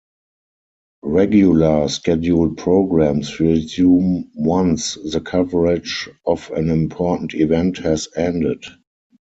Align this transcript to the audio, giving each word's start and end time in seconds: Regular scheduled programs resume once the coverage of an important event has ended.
Regular 1.03 1.87
scheduled 1.87 2.57
programs 2.57 3.39
resume 3.39 4.31
once 4.33 4.95
the 4.95 5.21
coverage 5.21 6.09
of 6.25 6.49
an 6.55 6.71
important 6.71 7.35
event 7.35 7.77
has 7.77 8.07
ended. 8.15 8.63